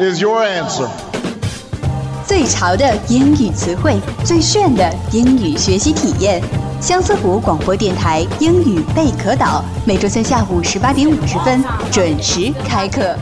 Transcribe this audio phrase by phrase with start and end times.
[0.00, 0.88] Is your answer.
[2.26, 6.42] 最潮的英语词汇，最炫的英语学习体验。
[6.80, 13.14] 相思湖广播电台英语贝壳岛，每周三下午十八点五十分准时开课。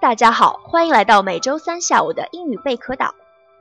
[0.00, 3.16] 大家好，欢迎来到每周三下午的英语贝壳岛，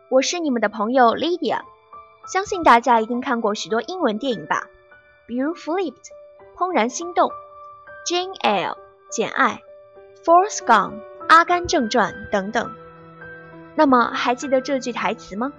[0.08, 1.62] 我是你们的朋友 Lydia。
[2.32, 4.68] 相信大家一定看过许多英文电影吧，
[5.26, 5.94] 比如《Flipped》、
[6.56, 7.30] 《怦然心动》、
[8.08, 8.70] 《Jane Eyre》、
[9.10, 9.64] 《简爱》、
[10.24, 10.92] 《Forrest Gump》、
[11.28, 12.72] 《阿甘正传》等等。
[13.74, 15.52] 那么还记得这句台词吗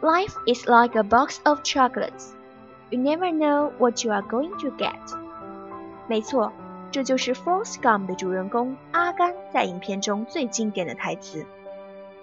[0.00, 2.30] ？Life is like a box of chocolates.
[2.88, 4.96] You never know what you are going to get.
[6.08, 6.50] 没错，
[6.92, 11.42] 这就是《Forrest Gump》的主人公阿甘在影片中最经典的台词。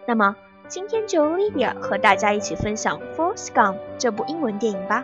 [0.06, 0.36] 那么，
[0.68, 5.04] 今天就由 Lydia 和大家一起分享《Forrest Gump》这部英文电影吧。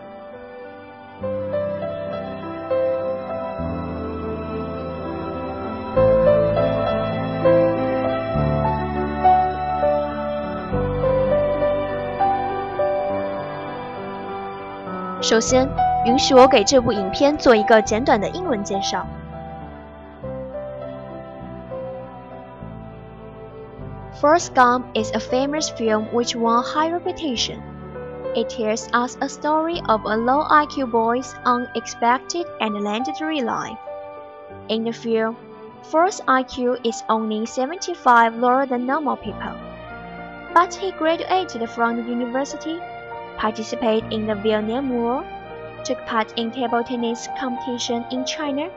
[15.20, 15.68] 首先，
[16.04, 19.04] 允许我给这部影片做一个简短的英文介绍。
[24.20, 27.62] Forrest Gump is a famous film which won high reputation.
[28.34, 33.76] It tells us a story of a low IQ boy's unexpected and legendary life.
[34.70, 35.36] In the film,
[35.82, 39.52] Forrest's IQ is only 75 lower than normal people.
[40.54, 42.80] But he graduated from the university,
[43.36, 45.26] participated in the Vietnam War,
[45.84, 48.70] took part in table tennis competition in China,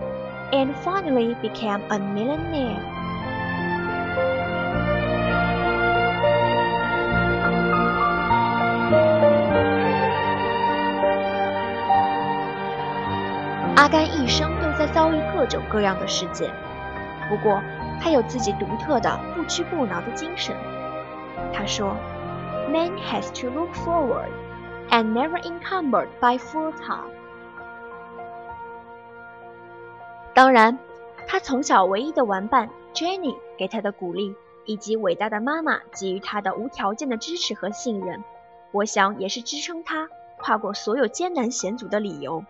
[0.51, 2.99] and finally became a millionaire.
[15.00, 16.52] 遭遇各种各样的事件，
[17.30, 17.62] 不过
[18.02, 20.54] 他有自己独特的不屈不挠的精神。
[21.54, 21.96] 他说
[22.68, 24.28] ：“Man has to look forward
[24.90, 27.14] and never encumbered by full time。”
[30.36, 30.78] 当然，
[31.30, 34.36] 他从小唯一的玩伴 Jenny 给他的鼓励，
[34.66, 38.22] 以及伟大的妈妈给予他的无条件的支持和信任，
[38.74, 42.44] 我想也是支撑他跨过所有艰难险阻的理由。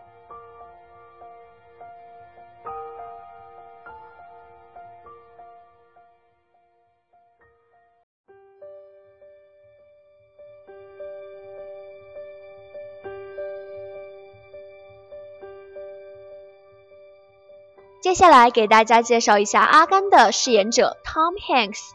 [18.02, 21.90] 接下来给大家介绍一下阿甘的饰演者 Tom Hanks。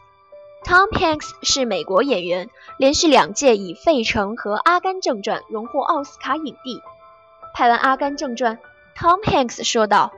[0.63, 6.79] Tom Hanks 是美国演员，连续两届以《费城》和《阿甘正传》荣获奥斯卡影帝。
[7.55, 8.59] 拍完《阿甘正传》
[8.99, 10.13] ，Tom Hanks 说道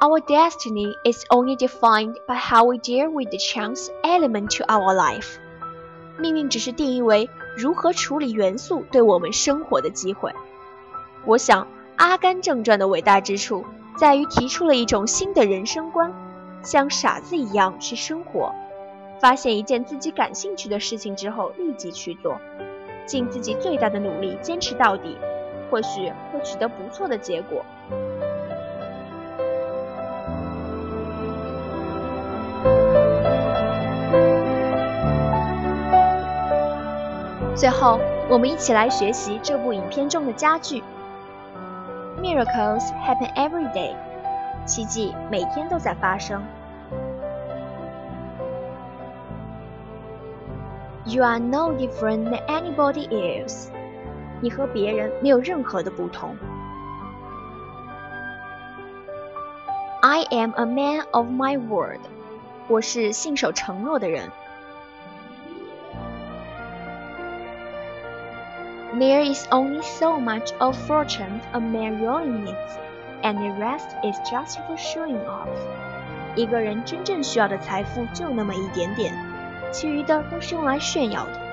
[0.00, 4.92] ：“Our destiny is only defined by how we deal with the chance element to our
[4.96, 5.36] life。”
[6.18, 10.34] 命运只是定义为如何处理元素对我们生活的机会。
[11.24, 11.62] 我想，
[11.94, 13.64] 《阿甘正传》的伟大之处。
[14.00, 16.10] 在于提出了一种新的人生观，
[16.62, 18.50] 像傻子一样去生活，
[19.20, 22.40] 发现一件自己感兴趣的事情之后立即去做，
[23.04, 25.18] 尽自己最大的努力坚持到底，
[25.70, 27.62] 或许会取得不错的结果。
[37.54, 38.00] 最后，
[38.30, 40.82] 我们一起来学习这部影片中的佳句。
[42.19, 43.95] Miracles happen every day，
[44.65, 46.41] 奇迹每天都在发生。
[51.05, 53.67] You are no different than anybody else，
[54.41, 56.35] 你和别人没有任何的不同。
[60.01, 61.99] I am a man of my word，
[62.67, 64.29] 我是信守承诺的人。
[68.99, 72.77] There is only so much of fortune a man really needs.
[73.25, 75.49] and the rest is just for showing off。
[76.35, 79.13] 一个人真正需要的财富就那么一点点，
[79.71, 81.45] 其余的都是用来炫耀的。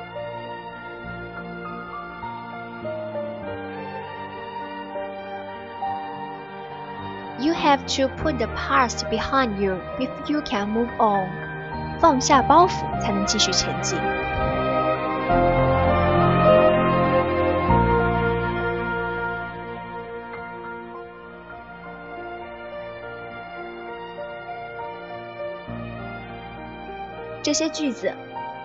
[7.38, 11.28] You have to put the past behind you if you can move on。
[11.98, 13.98] 放下包袱才能继续前进。
[27.47, 28.11] 这些句子，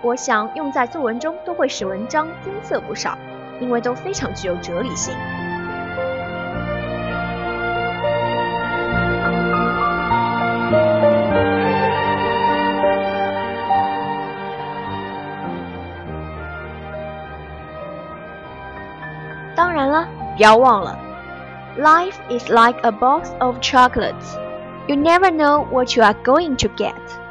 [0.01, 3.17] 我想用在作文中都会使文章增色不少，
[3.61, 5.15] 因为都非常具有哲理性。
[19.55, 20.99] 当然了，不要忘了
[21.79, 24.35] ，Life is like a box of chocolates.
[24.87, 27.22] You never know what you are going to get.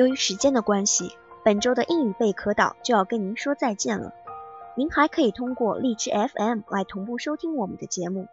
[0.00, 1.12] 由于时间的关系，
[1.44, 4.14] 本周的英语贝壳岛就要跟您说再见了。
[4.74, 8.26] 您还可以通过荔枝 FM 来同步收听我们的节目。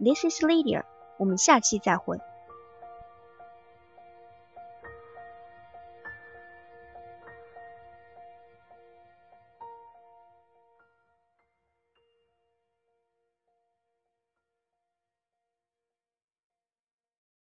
[0.00, 0.82] This is Lydia，
[1.16, 2.18] 我们下期再会。